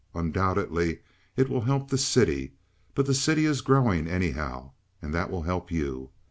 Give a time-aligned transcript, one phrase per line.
[0.15, 0.97] Undoubtedly,
[1.37, 2.53] it will help the city,
[2.95, 6.09] but the city is growing, anyhow, and that will help you.